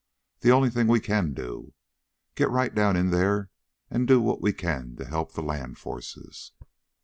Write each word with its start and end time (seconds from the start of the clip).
The 0.39 0.49
only 0.49 0.71
thing 0.71 0.87
we 0.87 0.99
can 0.99 1.35
do. 1.35 1.73
Get 2.33 2.49
right 2.49 2.73
down 2.73 2.95
in 2.95 3.11
there 3.11 3.51
and 3.91 4.07
do 4.07 4.19
what 4.19 4.41
we 4.41 4.51
can 4.51 4.95
to 4.95 5.05
help 5.05 5.33
the 5.33 5.43
land 5.43 5.77
forces." 5.77 6.53